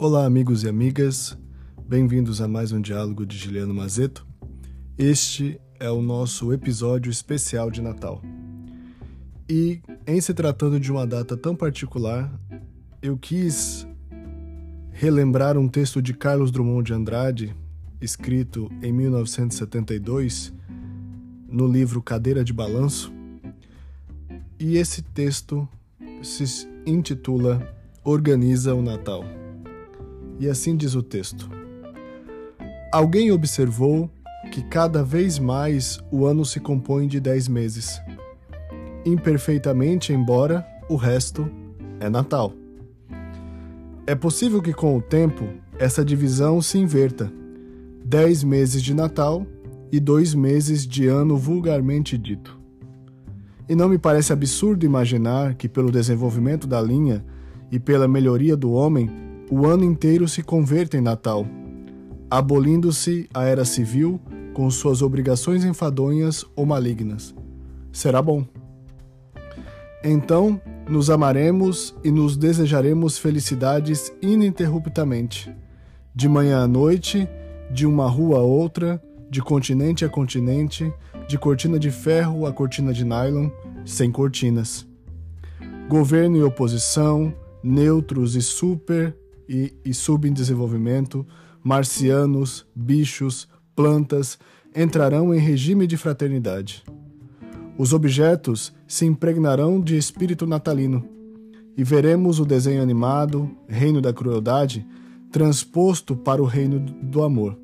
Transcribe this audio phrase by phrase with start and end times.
[0.00, 1.36] Olá, amigos e amigas,
[1.84, 4.24] bem-vindos a mais um diálogo de Juliano Mazeto.
[4.96, 8.22] Este é o nosso episódio especial de Natal.
[9.48, 12.32] E, em se tratando de uma data tão particular,
[13.02, 13.88] eu quis
[14.92, 17.56] relembrar um texto de Carlos Drummond de Andrade,
[18.00, 20.54] escrito em 1972,
[21.48, 23.12] no livro Cadeira de Balanço.
[24.60, 25.68] E esse texto
[26.22, 27.74] se intitula
[28.04, 29.24] Organiza o Natal.
[30.38, 31.50] E assim diz o texto:
[32.92, 34.10] Alguém observou
[34.52, 38.00] que cada vez mais o ano se compõe de dez meses.
[39.04, 41.50] Imperfeitamente, embora o resto
[42.00, 42.52] é Natal.
[44.06, 47.30] É possível que com o tempo essa divisão se inverta:
[48.04, 49.46] dez meses de Natal
[49.90, 52.58] e dois meses de ano vulgarmente dito.
[53.68, 57.22] E não me parece absurdo imaginar que, pelo desenvolvimento da linha
[57.70, 61.46] e pela melhoria do homem, o ano inteiro se converta em Natal,
[62.30, 64.20] abolindo-se a era civil
[64.52, 67.34] com suas obrigações enfadonhas ou malignas.
[67.92, 68.44] Será bom.
[70.04, 75.54] Então, nos amaremos e nos desejaremos felicidades ininterruptamente,
[76.14, 77.28] de manhã à noite,
[77.70, 80.92] de uma rua a outra, de continente a continente,
[81.26, 83.50] de cortina de ferro a cortina de nylon,
[83.84, 84.86] sem cortinas.
[85.88, 89.16] Governo e oposição, neutros e super
[89.48, 91.26] e, e subdesenvolvimento,
[91.62, 94.38] marcianos, bichos, plantas
[94.74, 96.84] entrarão em regime de fraternidade.
[97.78, 101.04] Os objetos se impregnarão de espírito natalino
[101.76, 104.84] e veremos o desenho animado, reino da crueldade,
[105.30, 107.56] transposto para o reino do amor.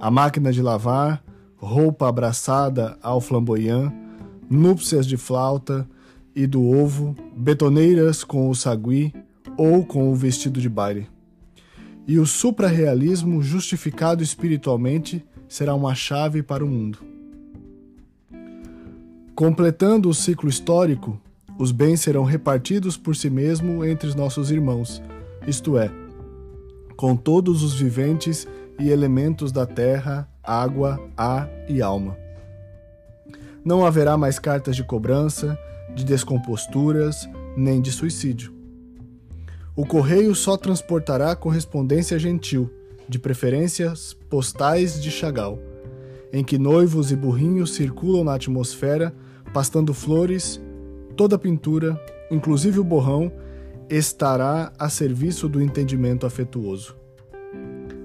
[0.00, 1.22] A máquina de lavar,
[1.56, 3.92] roupa abraçada ao flamboyant,
[4.50, 5.88] núpcias de flauta
[6.34, 9.12] e do ovo, betoneiras com o sagui
[9.56, 11.08] ou com o vestido de baile
[12.06, 16.98] e o suprarrealismo justificado espiritualmente será uma chave para o mundo.
[19.34, 21.20] Completando o ciclo histórico,
[21.58, 25.02] os bens serão repartidos por si mesmo entre os nossos irmãos,
[25.46, 25.90] isto é,
[26.96, 28.46] com todos os viventes
[28.78, 32.16] e elementos da terra, água, ar e alma.
[33.64, 35.58] Não haverá mais cartas de cobrança,
[35.94, 38.55] de descomposturas, nem de suicídio.
[39.76, 42.70] O correio só transportará correspondência gentil,
[43.06, 45.60] de preferências postais de Chagall,
[46.32, 49.14] em que noivos e burrinhos circulam na atmosfera,
[49.52, 50.58] pastando flores,
[51.14, 53.30] toda pintura, inclusive o borrão,
[53.90, 56.96] estará a serviço do entendimento afetuoso.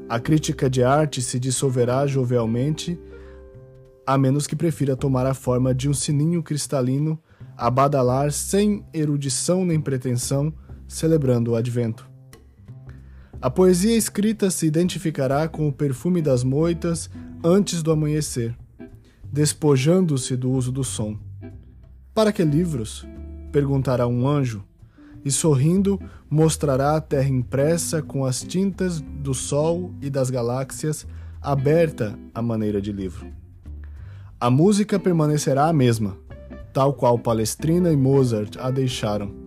[0.10, 3.00] A crítica de arte se dissolverá jovialmente,
[4.06, 7.18] a menos que prefira tomar a forma de um sininho cristalino
[7.56, 10.54] a badalar sem erudição nem pretensão
[10.92, 12.06] celebrando o advento.
[13.42, 17.10] A poesia escrita se identificará com o perfume das moitas
[17.44, 18.56] antes do amanhecer,
[19.24, 21.18] despojando-se do uso do som.
[22.14, 23.08] Para que livros?
[23.52, 24.64] perguntará um anjo,
[25.24, 26.00] e sorrindo
[26.30, 31.08] mostrará a terra impressa com as tintas do sol e das galáxias,
[31.42, 33.28] aberta à maneira de livro.
[34.40, 36.18] A música permanecerá a mesma,
[36.74, 39.41] tal qual Palestrina e Mozart a deixaram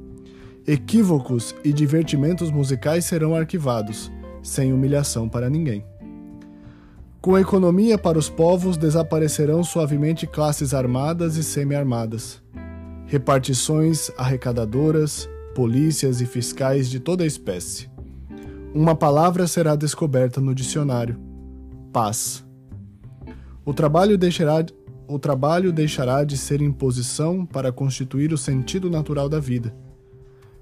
[0.67, 4.11] Equívocos e divertimentos musicais serão arquivados,
[4.43, 5.85] sem humilhação para ninguém.
[7.21, 12.43] Com a economia para os povos desaparecerão suavemente classes armadas e semi-armadas,
[13.05, 17.91] repartições arrecadadoras, polícias e fiscais de toda espécie.
[18.73, 21.21] Uma palavra será descoberta no dicionário:
[21.93, 22.43] paz.
[23.67, 24.65] O trabalho deixará,
[25.07, 29.84] o trabalho deixará de ser imposição para constituir o sentido natural da vida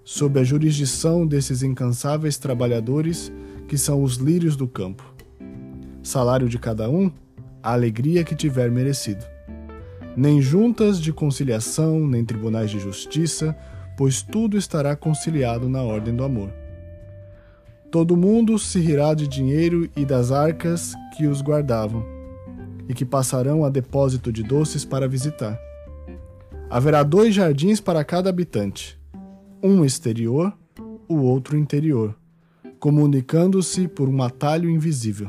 [0.04, 3.32] sob a jurisdição desses incansáveis trabalhadores
[3.68, 5.14] que são os lírios do campo.
[6.02, 7.10] Salário de cada um,
[7.62, 9.24] a alegria que tiver merecido.
[10.16, 13.56] Nem juntas de conciliação, nem tribunais de justiça,
[13.96, 16.52] pois tudo estará conciliado na ordem do amor.
[17.90, 22.04] Todo mundo se rirá de dinheiro e das arcas que os guardavam,
[22.88, 25.58] e que passarão a depósito de doces para visitar.
[26.68, 29.01] Haverá dois jardins para cada habitante
[29.62, 30.52] um exterior,
[31.08, 32.16] o outro interior,
[32.80, 35.28] comunicando-se por um atalho invisível.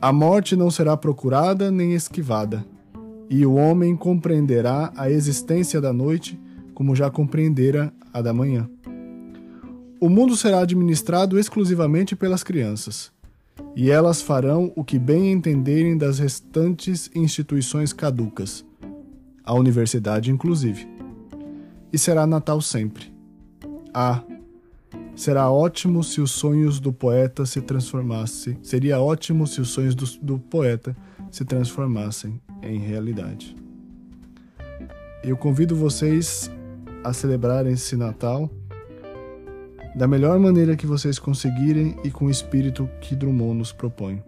[0.00, 2.66] A morte não será procurada nem esquivada,
[3.30, 6.38] e o homem compreenderá a existência da noite
[6.74, 8.68] como já compreendera a da manhã.
[10.00, 13.10] O mundo será administrado exclusivamente pelas crianças,
[13.74, 18.64] e elas farão o que bem entenderem das restantes instituições caducas,
[19.44, 20.97] a universidade inclusive
[21.92, 23.12] e será Natal sempre.
[23.92, 24.22] Ah,
[25.18, 28.56] Será ótimo se os sonhos do poeta se transformassem.
[28.62, 30.96] Seria ótimo se os sonhos do, do poeta
[31.28, 33.56] se transformassem em realidade.
[35.24, 36.48] Eu convido vocês
[37.02, 38.48] a celebrarem esse Natal
[39.96, 44.22] da melhor maneira que vocês conseguirem e com o espírito que Drummond nos propõe.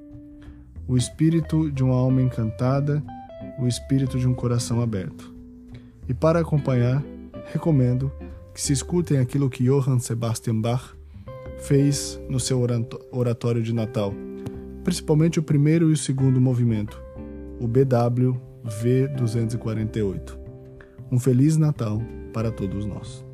[0.88, 3.00] O espírito de uma alma encantada,
[3.60, 5.32] o espírito de um coração aberto.
[6.08, 7.00] E para acompanhar,
[7.46, 8.12] recomendo
[8.54, 10.94] que se escutem aquilo que Johann Sebastian Bach
[11.60, 12.64] fez no seu
[13.12, 14.12] oratório de Natal,
[14.84, 17.00] principalmente o primeiro e o segundo movimento,
[17.60, 20.38] o BW V248.
[21.10, 22.00] Um feliz Natal
[22.32, 23.24] para todos nós.